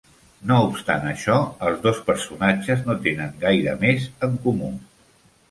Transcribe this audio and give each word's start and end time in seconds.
No 0.51 0.55
obstant 0.69 1.03
això, 1.09 1.35
els 1.67 1.83
dos 1.83 1.99
personatges 2.07 2.81
no 2.89 2.97
tenen 3.05 3.37
gaire 3.45 3.77
més 3.87 4.09
en 4.31 4.35
comú. 4.49 4.73